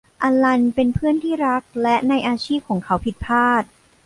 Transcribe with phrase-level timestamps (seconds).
[0.23, 3.63] อัลลันเป็นเพื่อนที่รักและในอาชีพของเขาผิดพลาด